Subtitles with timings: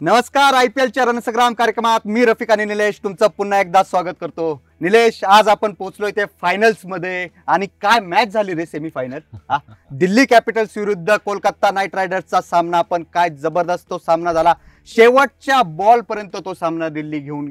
[0.00, 4.52] नमस्कार I P एलच्या रणसंग्राम कार्यक्रमात मी रफिक आणि निलेश तुमचं पुन्हा एकदा स्वागत करतो.
[4.80, 7.26] निलेश आज आपण पोहोचलोय ते फायनल्समध्ये.
[7.46, 9.56] आणि काय मॅच झाली रे सेमी फायनल
[9.90, 14.52] दिल्ली कॅपिटल्स विरुद्ध कोलकाता नाईट रायडर्सचा सामना पण काय जबरदस्त तो सामना झाला.
[14.88, 17.50] शेवटच्या बॉल पर्यंत तो सामना दिल्ली घेऊन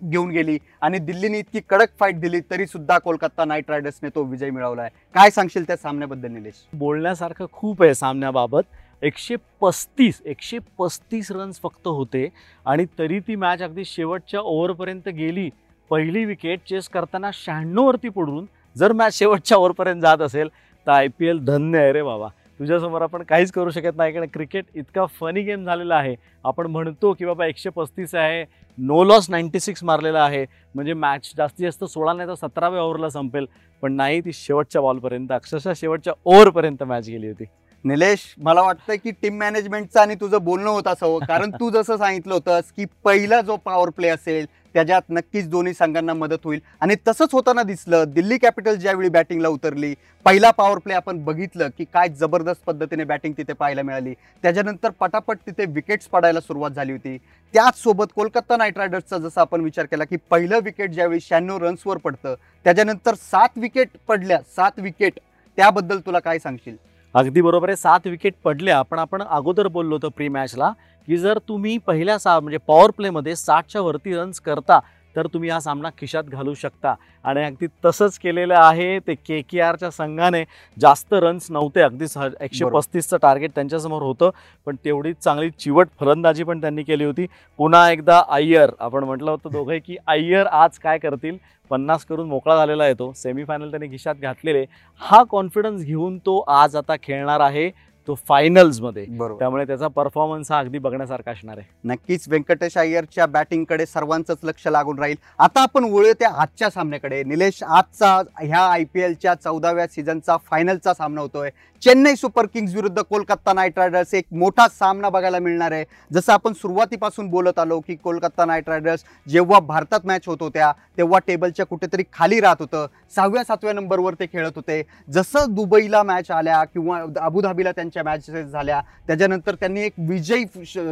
[0.00, 0.58] घेऊन गेली.
[0.82, 4.88] आणि दिल्लीने इतकी कडक फाईट दिली तरी सुद्धा कोलकाता नाईट रायडर्सने तो विजय मिळवलाय.
[5.14, 6.54] काय सांगशील त्या सामन्याबद्दल निलेश?
[6.72, 8.62] बोलण्यासारखं खूप आहे सामन्याबाबत.
[9.02, 12.28] एकशे पस्तीस एकशे पस्तीस रन्स फक्त होते.
[12.66, 15.48] आणि तरी ती मॅच अगदी शेवटच्या ओव्हरपर्यंत गेली.
[15.90, 18.46] पहिली विकेट चेस करताना शहाण्णववरती पडून
[18.76, 20.48] जर मॅच शेवटच्या ओव्हरपर्यंत जात असेल
[20.86, 22.28] तर आय पी एल धन्य आहे रे बाबा.
[22.60, 24.12] तुझ्यासमोर आपण काहीच करू शकत नाही.
[24.12, 26.14] कारण क्रिकेट इतका फनी गेम झालेला आहे.
[26.44, 28.44] आपण म्हणतो की बाबा एकशे पस्तीस आहे
[28.78, 30.44] नो लॉस नाईन्टी सिक्स मारलेला आहे.
[30.74, 33.46] म्हणजे मॅच जास्तीत जास्त सोळा नाही तर सतराव्या ओव्हरला संपेल.
[33.82, 37.44] पण नाही ती शेवटच्या बॉलपर्यंत अक्षरशः शेवटच्या ओव्हरपर्यंत मॅच गेली होती.
[37.86, 41.18] निलेश मला वाटतं की टीम मॅनेजमेंटचं आणि तुझं बोलणं होत असावं हो.
[41.28, 46.14] कारण तू जसं सांगितलं होतंस की पहिला जो पॉवर प्ले असेल त्याच्यात नक्कीच दोन्ही संघांना
[46.14, 46.60] मदत होईल.
[46.80, 49.94] आणि तसंच होताना दिसलं दिल्ली कॅपिटल ज्यावेळी बॅटिंगला उतरली
[50.26, 54.14] पहिला पॉवर प्ले आपण बघितलं की काय जबरदस्त पद्धतीने बॅटिंग तिथे पाहायला मिळाली.
[54.44, 57.16] त्याच्यानंतर पटापट तिथे विकेट्स पडायला सुरुवात झाली होती.
[57.54, 62.34] त्याचसोबत कोलकाता नाईट रायडर्सचा जसा आपण विचार केला की पहिलं विकेट ज्यावेळी शहाण्णव रन्सवर पडतं
[62.66, 65.18] त्याच्यानंतर सात विकेट पडल्या सात विकेट
[65.58, 66.76] त्याबद्दल तुला काय सांगशील?
[67.14, 67.76] अगदी बरोबर आहे.
[67.76, 70.70] सात विकेट पडल्या पण आपण अगोदर बोललो होतो प्री मॅचला
[71.08, 74.78] की जर तुम्ही पहिल्या सा म्हणजे पॉवर प्लेमध्ये साठच्या वरती रन्स करता
[75.16, 76.94] तर तुम्ही हा सामना खिशात घालू शकता.
[77.24, 80.44] आणि अगदी तसंच केलेलं आहे ते के के आरच्या संघाने.
[80.76, 82.64] जास्त रन्स नव्हते अगदी सह एकशे.
[82.64, 84.30] पस्तीसचं टार्गेट त्यांच्यासमोर होतं.
[84.66, 87.26] पण तेवढीच चांगली चिवट फलंदाजी पण त्यांनी केली होती.
[87.58, 91.36] पुन्हा एकदा अय्यर आपण म्हटलं होतं दोघे की अय्यर आज काय करतील?
[91.70, 93.12] पन्नास करून मोकळा झालेला आहे तो.
[93.16, 94.64] सेमीफायनल त्यांनी खिशात घातलेले.
[95.00, 97.70] हा कॉन्फिडन्स घेऊन तो आज आता खेळणार आहे.
[98.08, 99.04] तो फायनल्समध्ये
[99.38, 101.66] त्यामुळे त्याचा परफॉर्मन्स हा अगदी बघण्यासारखा असणार आहे.
[101.84, 105.16] नक्कीच व्यंकटेश अय्यरच्या बॅटिंगकडे सर्वांचंच लक्ष लागून राहील.
[105.38, 107.22] आता आपण वळूया त्या आजच्या सामन्याकडे.
[107.24, 111.50] निलेश आजचा ह्या आय पी एलच्या चौदाव्या सीझनचा फायनलचा सामना होतोय.
[111.82, 115.84] चेन्नई सुपर किंग्स विरुद्ध कोलकाता नाईट रायडर्स एक मोठा सामना बघायला मिळणार आहे.
[116.12, 121.18] जसं आपण सुरुवातीपासून बोलत आलो की कोलकाता नाईट रायडर्स जेव्हा भारतात मॅच होत होत्या तेव्हा
[121.26, 122.86] टेबलच्या कुठेतरी खाली राहत होतं.
[123.16, 124.82] सहाव्या सातव्या नंबरवर ते खेळत होते.
[125.12, 128.80] जसं दुबईला मॅच आल्या किंवा अबुधाबीला त्यांच्या मॅचेस झाल्या.
[129.06, 130.44] त्याच्यानंतर त्यांनी एक विजयी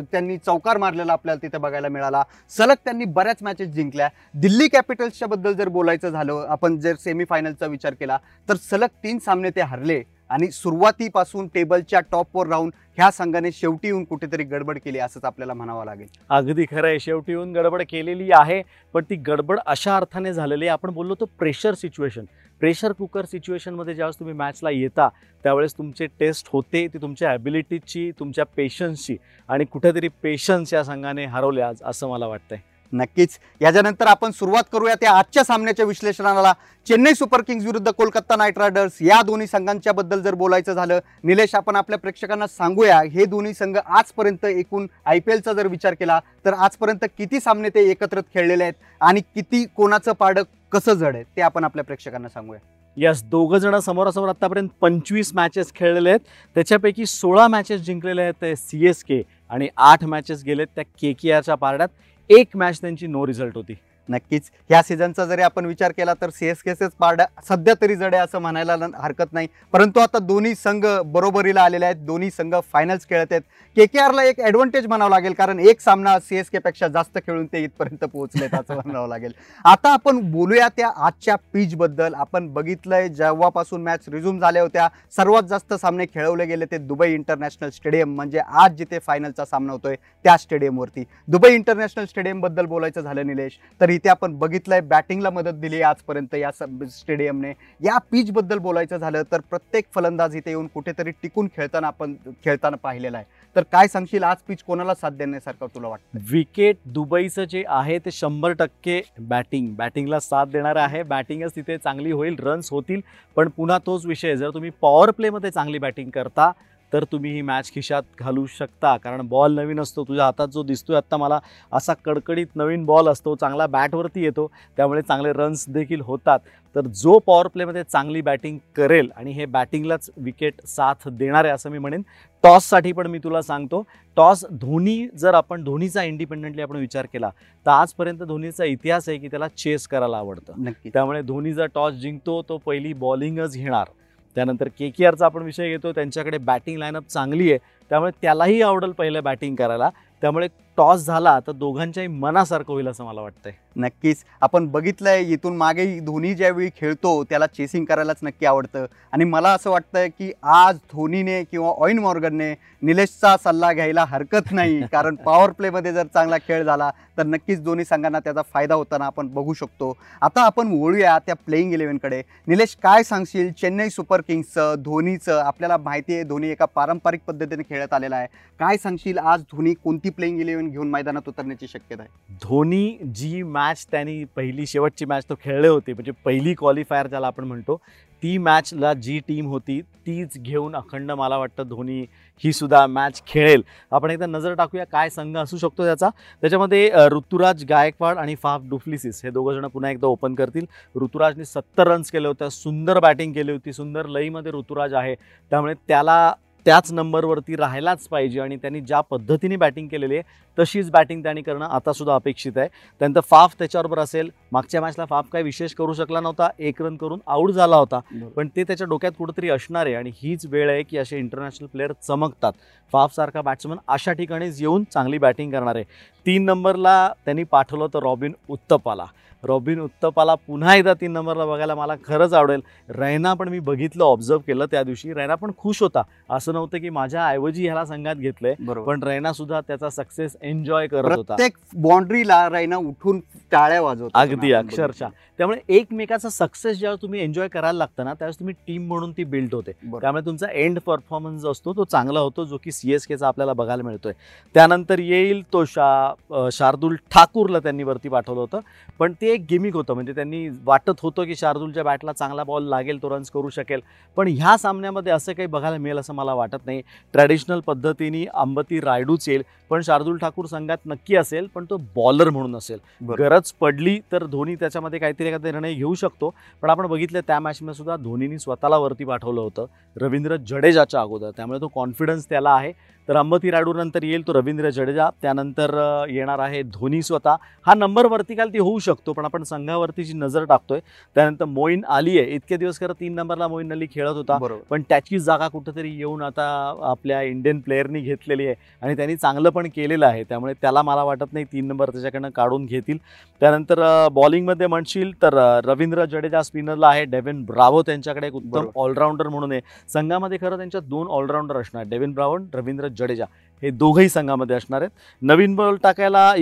[0.03, 2.22] त्यांनी चौकार मारलेला आपल्याला तिथे बघायला मिळाला.
[2.50, 4.09] सलग त्यांनी बऱ्याच मॅचेस जिंकल्या.
[4.34, 9.50] दिल्ली कॅपिटल्सच्या बद्दल जर बोलायचं झालं आपण जर सेमीफायनलचा विचार केला तर सलग तीन सामने
[9.50, 10.03] ते हरले.
[10.34, 15.84] आणि सुरुवातीपासून टेबलच्या टॉपवर राहून ह्या संघाने शेवटी येऊन कुठेतरी गडबड केली असंच आपल्याला म्हणावं
[15.84, 16.06] लागेल.
[16.31, 16.99] अगदी खरं आहे.
[17.00, 18.61] शेवटी येऊन गडबड केलेली आहे
[18.95, 20.72] पण ती गडबड अशा अर्थाने झालेली आहे.
[20.72, 22.25] आपण बोललो तो प्रेशर सिच्युएशन
[22.61, 25.09] प्रेशर कुकर सिच्युएशनमध्ये ज्यावेळेस तुम्ही मॅचला येता
[25.45, 29.16] त्यावेळेस तुमचे टेस्ट होते ती तुमच्या ॲबिलिटीची तुमच्या पेशन्सची
[29.49, 32.59] आणि कुठेतरी पेशन्स या संघाने हरवले आज असं मला वाटतंय.
[32.94, 33.38] नक्कीच.
[33.60, 36.53] याच्यानंतर आपण सुरुवात करूया त्या आजच्या सामन्याच्या विश्लेषणाला.
[36.87, 41.54] चेन्नई सुपर किंग्स विरुद्ध कोलकाता नाईट रायडर्स या दोन्ही संघांच्या बद्दल जर बोलायचं झालं निलेश
[41.54, 46.21] आपण आपल्या प्रेक्षकांना सांगूया हे दोन्ही संघ आजपर्यंत एकूण आय पी एलचा जर विचार केला
[46.44, 51.25] तर आजपर्यंत किती सामने ते एकत्र खेळलेले आहेत आणि किती कोणाचं पारडं कसं जड आहे
[51.37, 52.60] ते आपण आपल्या प्रेक्षकांना सांगूया.
[52.97, 56.21] यस दोघं जण समोरासमोर आतापर्यंत पंचवीस मॅचेस खेळलेले आहेत.
[56.56, 61.12] त्याच्यापैकी सोळा मॅचेस जिंकलेले आहेत ते सी एस के आणि आठ मॅचेस गेलेत त्या के
[61.12, 61.88] के आरच्या पारड्यात.
[62.31, 63.75] एक मॅच त्यांची नो रिझल्ट होती.
[64.09, 64.50] नक्कीच.
[64.70, 68.22] ह्या सीझनचा जरी आपण विचार केला तर सी एस केसेच पारड्या सध्या तरी जड आहे
[68.25, 69.48] असं म्हणायला हरकत नाही.
[69.72, 71.97] परंतु आता दोन्ही संघ बरोबरीला आलेले आहेत.
[71.97, 73.42] दोन्ही संघ फायनल्स खेळत आहेत.
[73.76, 77.19] के के आरला एक ॲडव्हान्टेज म्हणावं लागेल कारण एक सामना सी एस के पेक्षा जास्त
[77.19, 79.32] खेळून ते इथपर्यंत पोहोचलेत असं म्हणावं लागेल.
[79.65, 82.15] आता आपण बोलूया त्या आजच्या पिच बद्दल.
[82.15, 87.71] आपण बघितलंय जेव्हापासून मॅच रिझ्यूम झाल्या होत्या सर्वात जास्त सामने खेळवले गेले ते दुबई इंटरनॅशनल
[87.71, 93.59] स्टेडियम म्हणजे आज जिथे फायनलचा सामना होतोय त्या स्टेडियमवरती दुबई इंटरनॅशनल स्टेडियमबद्दल बोलायचं झालं निलेश.
[93.80, 98.97] तर इथे आपण बघितलंय बॅटिंगला मदत दिली आहे आजपर्यंत या सब स्टेडियमने या पिचबद्दल बोलायचं
[98.97, 102.15] झालं तर प्रत्येक फलंदाज इथे येऊन कुठेतरी टिकून खेळताना आपण
[102.45, 103.27] खेळताना पाहिलेला आहे.
[103.57, 108.11] तर काय सांगशील आज पिच कोणाला साथ देण्यासारखं तुला वाटतं विकेट दुबईचं जे आहे ते
[108.13, 111.03] शंभर टक्के बॅटिंग बॅटिंगला साथ देणार आहे.
[111.03, 113.01] बॅटिंगच तिथे चांगली होईल रन्स होतील.
[113.37, 116.51] पण पुन्हा तोच विषय जर तुम्ही पॉवर प्लेमध्ये चांगली बॅटिंग करता
[116.95, 118.97] तर तुम्ही ही मॅच खिशात घालू शकता.
[118.97, 120.05] कारण बॉल नवीन असतो.
[120.05, 121.39] तुझ्या हातात जो दिसतोय आत्ता मला
[121.73, 123.35] असा कडकडीत नवीन बॉल असतो.
[123.35, 124.51] चांगला बॅटवरती येतो.
[124.77, 126.39] त्यामुळे चांगले रन्स देखील होतात.
[126.77, 131.71] तर जो पॉवर प्लेमध्ये चांगली बॅटिंग करेल आणि हे बॅटिंगलाच विकेट साथ देणार आहे असं
[131.71, 132.03] मी म्हणेन.
[132.45, 133.83] टॉससाठी पण मी तुला सांगतो.
[134.17, 137.31] टॉस धोनी जर आपण धोनीचा इंडिपेंडेंटली आपण विचार केला
[137.67, 140.71] तर आजपर्यंत धोनीचा इतिहास आहे की त्याला चेस करायला आवडतं.
[140.85, 143.89] त्यामुळे धोनी जर टॉस जिंकतो तो पहिली बॉलिंगच घेणार.
[144.34, 145.92] त्यानंतर के के आरचा आपण विषय घेतो.
[145.92, 147.59] त्यांच्याकडे बॅटिंग लाईनअप चांगली आहे.
[147.89, 149.91] त्यामुळे त्यालाही आवडेल पहिलं बॅटिंग करायला.
[150.21, 153.53] त्यामुळे टॉस झाला तर दोघांच्याही मनासारखं होईल असं मला वाटतंय.
[153.76, 154.24] नक्कीच.
[154.41, 158.86] आपण बघितलंय इथून मागे धोनी ज्यावेळी खेळतो त्याला चेसिंग करायलाच नक्की आवडतं.
[159.12, 164.80] आणि मला असं वाटतंय की आज धोनीने किंवा ऑइन मॉर्गनने निलेशचा सल्ला घ्यायला हरकत नाही.
[164.92, 169.28] कारण पॉवर प्लेमध्ये जर चांगला खेळ झाला तर नक्कीच दोन्ही संघांना त्याचा फायदा होताना आपण
[169.28, 169.92] बघू शकतो.
[170.22, 173.50] आता आपण वळूया त्या प्लेईंग इलेव्हनकडे निलेश काय सांगशील?
[173.53, 178.26] चेन्नई सुपर किंग्सचं धोनीचं आपल्याला माहिती आहे धोनी एका पारंपरिक पद्धतीने खेळत आलेला आहे.
[178.60, 179.18] काय सांगशील?
[179.18, 182.37] आज धोनी कोणती प्लेईंग इलेव्हन घेऊन मैदानात उतरण्याची शक्यता आहे.
[182.43, 187.45] धोनी जी मॅच त्यांनी पहिली शेवटची मॅच तो खेळले होते म्हणजे पहिली क्वालिफायर ज्याला आपण
[187.45, 187.81] म्हणतो
[188.22, 192.01] ती मॅचला जी टीम होती तीच घेऊन अखंड मला वाटतं धोनी
[192.45, 193.63] ही सुद्धा मॅच खेळेल.
[193.93, 196.09] आपण एकदा नजर टाकूया काय संघ असू शकतो त्याचा.
[196.43, 200.67] त्याच्यामध्ये ऋतुराज गायकवाड आणि फाफ डुफ्लिसिस हे दोघं जण पुन्हा एकदा ओपन करतील.
[200.97, 205.15] ऋतुराजने सत्तर रन्स केले होते सुंदर बॅटिंग केली होती सुंदर लईमध्ये ऋतुराज आहे.
[205.51, 206.33] त्यामुळे त्याला
[206.66, 211.65] त्याच नंबरवरती राहायलाच पाहिजे आणि त्यांनी ज्या पद्धतीने बॅटिंग केलेली आहे तशीच बॅटिंग त्यांनी करणं
[211.65, 212.69] आता सुद्धा अपेक्षित आहे.
[213.01, 214.31] त्यानंतर फाफ त्याच्याबरोबर असेल.
[214.53, 216.49] मागच्या मॅचला फाफ काही विशेष करू शकला नव्हता.
[216.59, 218.01] एक रन करून आऊट झाला होता.
[218.37, 221.93] पण ते त्याच्या डोक्यात कुठंतरी असणार आहे आणि हीच वेळ आहे की असे इंटरनॅशनल प्लेअर
[222.03, 222.53] चमकतात.
[222.93, 225.84] फाफसारखा बॅट्समन अशा ठिकाणीच येऊन चांगली बॅटिंग करणार आहे.
[226.27, 229.07] तीन नंबरला त्यांनी पाठवलं तर रॉबिन उत्तपाला.
[229.47, 232.61] रॉबिन उत्तपाला पुन्हा एकदा तीन नंबरला बघायला मला खरंच आवडेल.
[232.89, 235.13] रैना पण मी बघितलं ऑब्झर्व केलं त्या दिवशी.
[235.15, 236.03] रैना पण खुश होता.
[236.31, 241.17] असं नव्हतं की माझ्या ऐवजी ह्याला संघात घेतलंय पण रैना सुद्धा त्याचा सक्सेस एन्जॉय करत
[241.17, 241.35] होता.
[241.35, 243.21] प्रत्येक बाउंड्रीला रायना उठून
[243.53, 245.09] टाळ्या वाजवत अगदी अक्षरशः.
[245.39, 249.55] त्यामुळे एकमेकाचा सक्सेस जेव्हा तुम्ही एन्जॉय करायला लागतं ना त्यावेळेस तुम्ही टीम म्हणून ती बिल्ड
[249.55, 249.73] होते.
[250.01, 253.53] त्यामुळे तुमचा एंड परफॉर्मन्स जो असतो तो चांगला होतो जो की सी एस केचा आपल्याला
[253.53, 254.13] बघायला मिळतोय.
[254.55, 258.61] त्यानंतर येईल तो शा शार्दूल ठाकूरला त्यांनी वरती पाठवलं होतं.
[258.99, 259.95] पण ते एक गिमिक होतं.
[259.95, 263.81] म्हणजे त्यांनी वाटत होतं की शार्दूलच्या बॅटला चांगला बॉल लागेल तो रन्स करू शकेल.
[264.16, 266.83] पण ह्या सामन्यामध्ये असं काही बघायला मिळेल असं मला वाटत नाही.
[267.12, 269.42] ट्रॅडिशनल पद्धतीने अंबती रायडूच येईल.
[269.71, 272.78] पण शार्दूल ठाकूर संघात नक्की असेल पण तो बॉलर म्हणून असेल.
[273.19, 276.35] गरज पडली तर धोनी त्याच्यामध्ये काहीतरी एखादा निर्णय घेऊ शकतो.
[276.62, 279.66] पण आपण बघितलं त्या मॅचमध्ये सुद्धा धोनीनी स्वतःला वरती पाठवलं होतं
[279.97, 281.31] रवींद्र जडेजाच्या अगोदर.
[281.37, 282.73] त्यामुळे तो कॉन्फिडन्स त्याला आहे.
[283.09, 285.09] तर अंबती रायडू नंतर येईल तो रवींद्र जडेजा.
[285.23, 285.75] त्यानंतर
[286.11, 287.37] येणार आहे धोनी स्वतः.
[287.66, 290.80] हा नंबर वरती ती होऊ शकतो पण आपण संघावरती जी नजर टाकतोय
[291.16, 294.38] त्यानंतर मोईन अली आहे इतके दिवस खरं तीन नंबरला मोईन अली खेळत होता.
[294.71, 296.45] पण त्याची जागा कुठंतरी येऊन आता
[296.90, 300.25] आपल्या इंडियन प्लेअरनी घेतलेली आहे आणि त्यांनी चांगलं पण केलेलं आहे.
[300.28, 302.99] त्यामुळे त्याला मला वाटत नाही तीन नंबर त्याच्याकडनं काढून घेतील.
[303.40, 307.04] त्यानंतर बॉलिंगमध्ये म्हणशील तर रवींद्र जडेजा स्पिनरला आहे.
[307.04, 308.68] डेव्हिन ब्रावो त्यांच्याकडे एक उत्तम.
[308.76, 309.61] ऑलराऊंडर म्हणून आहे.
[309.92, 311.85] संघामध्ये खरं त्यांच्या दोन ऑलराऊंडर असणार.
[311.88, 313.25] डेव्हिन ब्रावो रवींद्र जडेजा
[313.62, 314.91] हे दोघंही संघामध्ये असणार आहेत.
[315.23, 316.33] नवीन बॉल टाकायला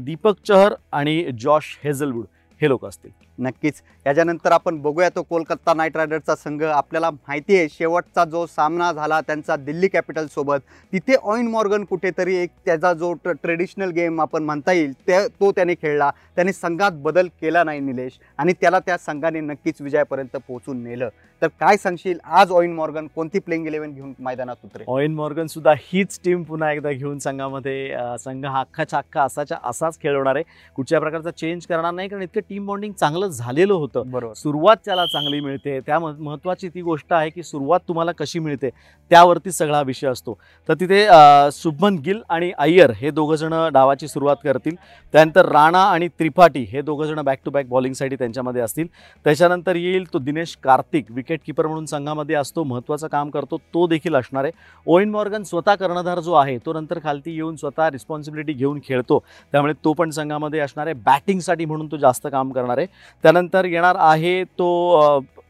[0.00, 2.24] दीपक चहर आणि जॉश हेझलवूड
[2.60, 3.10] हे लोक असतील.
[3.38, 3.80] नक्कीच.
[4.06, 6.62] याच्यानंतर आपण बघूया तो कोलकाता नाईट रायडर्सचा संघ.
[6.62, 10.60] आपल्याला माहिती आहे शेवटचा जो सामना झाला त्यांचा दिल्ली कॅपिटलसोबत
[10.92, 15.74] तिथे ऑइन मॉर्गन कुठेतरी एक त्याचा जो ट्रेडिशनल गेम आपण म्हणता येईल ते तो त्याने
[15.74, 16.10] खेळला.
[16.36, 21.08] त्याने संघात बदल केला नाही निलेश आणि त्याला त्या संघाने नक्कीच विजयापर्यंत पोहोचून नेलं.
[21.42, 22.18] तर काय सांगशील?
[22.24, 26.70] आज ऑइन मॉर्गन कोणती प्लेइंग इलेव्हन घेऊन मैदानात उतरे ऑइन मॉर्गन सुद्धा हीच टीम पुन्हा
[26.72, 30.44] एकदा घेऊन संघामध्ये संघ हा अख्खाच्या अख्खा असाच्या असाच खेळवणार आहे.
[30.76, 34.02] कुठच्या प्रकारचा चेंज करणार नाही कारण इतकं टीम बॉन्डिंग चांगलं झालेलं होतं.
[34.10, 34.32] बरोबर.
[34.34, 35.80] सुरुवात त्याला चांगली मिळते.
[35.80, 38.70] त्या मह- महत्त्वाची ती गोष्ट आहे की सुरुवात तुम्हाला कशी मिळते
[39.10, 40.38] त्यावरती सगळा विषय असतो.
[40.68, 41.06] तर तिथे
[41.52, 44.74] शुभमन गिल आणि अय्यर हे दोघं जण डावाची सुरुवात करतील.
[45.12, 48.86] त्यानंतर राणा आणि त्रिपाठी हे दोघं जण बॅक टू बॅक बॉलिंगसाठी त्यांच्यामध्ये असतील.
[49.24, 54.14] त्याच्यानंतर येईल तो दिनेश कार्तिक विकेट किपर म्हणून संघामध्ये असतो महत्त्वाचं काम करतो तो देखील
[54.14, 54.52] असणार आहे.
[54.86, 59.22] ओइन मॉर्गन स्वतः कर्णधार जो आहे तो नंतर खालती येऊन स्वतः रिस्पॉन्सिबिलिटी घेऊन खेळतो.
[59.52, 60.94] त्यामुळे तो पण संघामध्ये असणार आहे.
[60.94, 62.86] बॅटिंगसाठी म्हणून तो जास्त काम करणार आहे.
[63.24, 64.68] त्यानंतर येणार आहे तो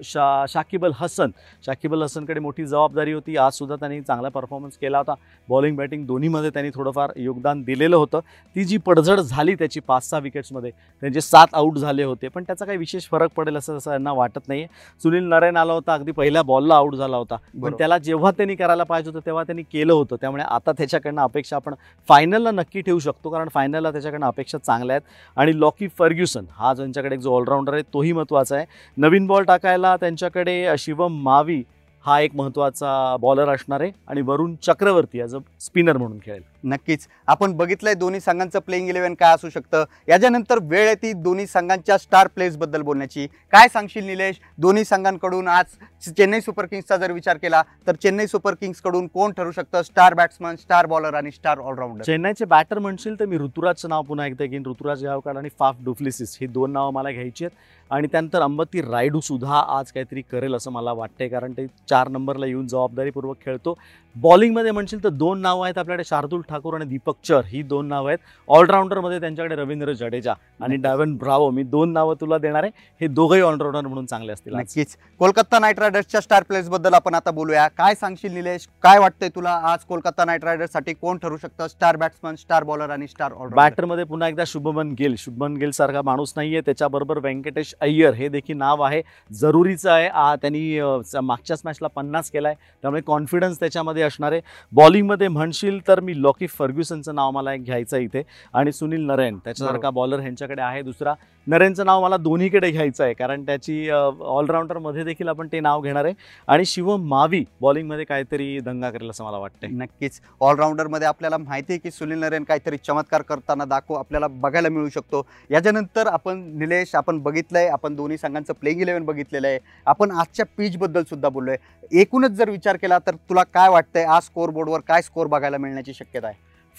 [0.05, 1.31] शा शाकिब अल हसन.
[1.67, 3.37] शाकिब अल हसनकडे मोठी जबाबदारी होती.
[3.37, 5.15] आज सुद्धा त्यांनी चांगला परफॉर्मन्स केला होता.
[5.49, 8.21] बॉलिंग बॅटिंग दोन्हीमध्ये त्यांनी थोडंफार योगदान दिलेलं होतं.
[8.57, 12.29] ती जी पडझड झाली त्याची पाच सहा विकेट्समध्ये त्यांचे सात आऊट झाले होते.
[12.29, 14.67] पण त्याचा काही विशेष फरक पडेल असं असं यांना वाटत नाही
[15.03, 15.95] सुनील नरेन आला होता.
[15.95, 17.37] अगदी पहिल्या बॉलला आऊट झाला होता.
[17.63, 17.75] पण.
[17.79, 20.17] त्याला जेव्हा त्यांनी करायला पाहिजे होतं तेव्हा त्यांनी केलं होतं.
[20.21, 21.75] त्यामुळे आता त्याच्याकडनं अपेक्षा आपण
[22.09, 23.31] फायनलला नक्की ठेवू शकतो.
[23.31, 25.35] कारण फायनलला त्याच्याकडनं अपेक्षा चांगल्या आहेत.
[25.37, 28.67] आणि लॉकी फर्ग्युसन हा ज्यांच्याकडे एक जो ऑलराऊंडर आहे तोही महत्त्वाचा आहे.
[28.97, 31.63] नवीन बॉल टाकायला त्यांच्याकडे शिवम मावी
[32.05, 36.43] हा एक महत्त्वाचा बॉलर असणार आहे आणि Varun Chakravarthy as a spinner म्हणून खेळेल.
[36.65, 37.07] नक्कीच.
[37.27, 39.85] आपण बघितलंय दोन्ही संघांचं प्लेइंग इलेव्हन काय असू शकतं.
[40.09, 43.27] याच्यानंतर वेळ येते दोन्ही संघांच्या स्टार प्लेयर्सबद्दल बोलण्याची.
[43.53, 44.41] काय सांगशील निलेश?
[44.59, 49.53] दोन्ही संघांकडून आज चेन्नई सुपर किंग्सचा जर विचार केला तर चेन्नई सुपर किंग्सकडून कोण ठरू
[49.53, 49.83] शकतं?
[49.83, 54.27] स्टार बॅट्समन स्टार बॉलर आणि स्टार ऑलराऊंडर चेन्नईचे बॅटर म्हणशील तर मी ऋतुराजचं नाव पुन्हा
[54.27, 54.63] एकदा घेईन.
[54.67, 56.37] ऋतुराज गावकाड आणि फाफ डुफ्लिसिस.
[56.41, 57.78] ही दोन नावं मला घ्यायची आहेत.
[57.91, 62.47] आणि त्यानंतर अंबती रायडू सुद्धा आज काहीतरी करेल असं मला वाटतंय कारण ते चार नंबरला
[62.47, 63.75] येऊन जबाबदारीपूर्वक खेळतो.
[64.17, 67.41] बॉलिंगमध्ये म्हणशील तर दोन नावं आहेत आपल्याकडे शार्दुल ठाकूर आणि दीपक चर.
[67.47, 68.19] ही दोन नावं आहेत.
[68.49, 70.77] ऑलराऊंडरमध्ये त्यांच्याकडे रवींद्र जडेजा आणि.
[70.77, 72.73] डायवन ब्रावो मी दोन नावं तुला देणार आहे.
[73.01, 74.55] हे दोघंही ऑलराऊंडर म्हणून चांगले असतील.
[74.55, 74.97] नक्कीच.
[75.19, 77.67] कोलकाता नाईट रायडर्सच्या स्टार प्लेयर्सबद्दल आपण आता बोलूया.
[77.69, 78.67] काय सांगशील निलेश?
[78.83, 81.67] काय वाटतंय तुला आज कोलकाता नाईट रायडर्ससाठी कोण ठरू शकतं?
[81.69, 85.15] स्टार बॅट्समन स्टार बॉलर आणि स्टार बॅटरमध्ये पुन्हा एकदा शुभमन गिल.
[85.19, 86.61] शुभमन गिल सारखा माणूस नाहीये.
[86.61, 88.15] त्याच्याबरोबर व्यंकटेश अय्यर.
[88.15, 89.03] हे देखील नाव आहे.
[89.33, 90.09] जरुरीचं आहे.
[90.41, 90.81] त्यांनी
[91.23, 92.55] मागच्याच मॅचला पन्नास केलाय.
[92.83, 94.41] त्यामुळे कॉन्फिडन्स त्याच्यामध्ये असणार आहे.
[94.73, 98.23] बॉलिंगमध्ये म्हणशील तर मी लॉकी फर्ग्युसनचं नाव मला एक घ्यायचं आहे इथे.
[98.55, 100.83] आणि सुनील नरेन त्याच्यासारखा बॉलर ह्यांच्याकडे आहे.
[100.83, 101.15] दुसरा
[101.47, 103.13] नरेनचं नाव मला दोन्हीकडे घ्यायचं आहे.
[103.15, 106.15] कारण त्याची ऑलराऊंडरमध्ये देखील आपण ते नाव घेणार आहे.
[106.49, 109.71] आणि शिवम मावी बॉलिंगमध्ये काहीतरी दंगा करेल असं मला वाटतंय.
[109.71, 110.21] नक्कीच.
[110.41, 115.27] ऑलराऊंडरमध्ये आपल्याला माहिती आहे की सुनील नरेन काहीतरी चमत्कार करताना दाखव आपल्याला बघायला मिळू शकतो.
[115.51, 117.67] याच्यानंतर आपण निलेश आपण बघितलंय.
[117.69, 119.59] आपण दोन्ही संघांचं प्लेइंग इलेव्हन बघितलेलं आहे.
[119.87, 121.57] आपण आजच्या पिच बद्दल सुद्धा बोललोय.
[121.93, 125.95] एकूणच जर विचार केला तर तुला काय वाटतंय आज स्कोअर बोर्डवर काय स्कोर बघायला मिळण्याची
[125.95, 126.37] शक्यता आहे?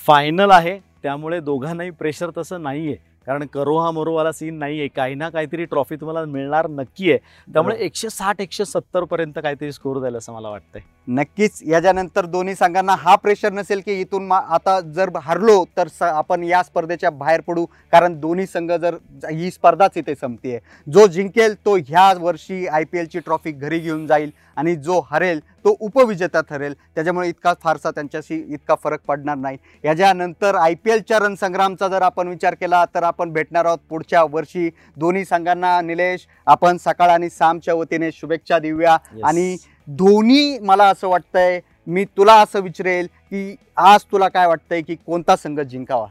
[0.08, 4.88] फायनल आहे त्यामुळे दोघांनाही प्रेशर तसं नाही आहे कारण करो हा मरोवाला सीन नाहीये.
[4.88, 7.18] काही ना काहीतरी ट्रॉफी तुम्हाला मिळणार नक्की आहे
[7.48, 7.76] त्यामुळे.
[7.86, 10.82] एकशे साठ एकशे सत्तर पर्यंत काहीतरी स्कोर जाईल असं मला वाटतंय.
[11.08, 11.60] नक्कीच.
[11.68, 17.10] याच्यानंतर दोन्ही संघांना हा प्रेशर नसेल की इथून आता जर हरलो तर आपण या स्पर्धेच्या
[17.12, 17.66] बाहेर पडू.
[17.94, 18.96] कारण दोन्ही संघ जर
[19.32, 20.60] ही स्पर्धाच इथे संपतीये.
[20.88, 25.40] जो जिंकेल तो ह्या वर्षी आय पी एलची ट्रॉफी घरी घेऊन जाईल आणि जो हरेल
[25.66, 26.74] तो उपविजेता ठरेल.
[26.96, 29.58] त्याच्यामुळे इतका फारसा त्यांच्याशी इतका फरक पडणार नाही.
[29.84, 34.70] याच्यानंतर आय पी एलच्या रणसंग्रामचा जर आपण विचार केला तर आपण भेटणार आहोत पुढच्या वर्षी.
[34.98, 38.98] दोन्ही संघांना निलेश आपण सकाळ आणि सामच्या वतीने शुभेच्छा देऊया.
[39.26, 39.56] आणि
[39.88, 45.36] दोन्ही मला असं वाटतंय मी तुला असं विचारेल की आज तुला काय वाटतंय की कोणता
[45.36, 46.08] संघ जिंकावा?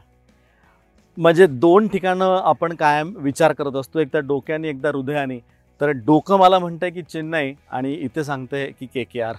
[1.17, 3.99] म्हणजे दोन ठिकाणं आपण कायम विचार करत असतो.
[3.99, 5.39] एकदा डोक्याने एकदा हृदयाने.
[5.81, 9.35] तर डोकं मला म्हणतंय की चेन्नई आणि इथे सांगतंय की के के आर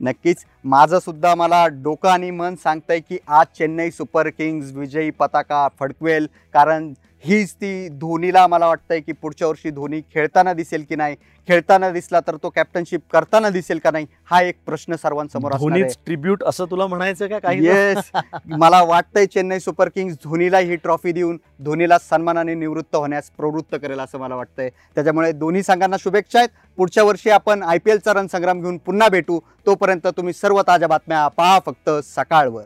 [0.00, 6.26] नक्कीच माझंसुद्धा मला डोकं आणि मन सांगतंय की आज चेन्नई सुपर किंग्ज विजयी पताका फडकवेल.
[6.52, 6.92] कारण
[7.24, 11.16] हीच ती धोनीला मला वाटतंय की पुढच्या वर्षी धोनी खेळताना दिसेल की नाही
[11.48, 16.44] खेळताना दिसला तर तो कॅप्टनशिप करताना दिसेल का नाही हा एक प्रश्न सर्वांसमोर धोनीच ट्रिब्यूट
[16.44, 18.10] असं तुला म्हणायचं का काही येस
[18.46, 24.00] मला वाटतंय चेन्नई सुपर किंग्स धोनीला ही ट्रॉफी देऊन धोनीला सन्मानाने निवृत्त होण्यास प्रवृत्त करेल
[24.00, 24.70] असं मला वाटतंय.
[24.94, 26.48] त्याच्यामुळे दोन्ही संघांना शुभेच्छा आहेत.
[26.76, 29.40] पुढच्या वर्षी आपण आय पी एलचा रणसंग्राम घेऊन पुन्हा भेटू.
[29.66, 32.64] तोपर्यंत तुम्ही सर्व ताज्या बातम्या पहा फक्त सकाळवर.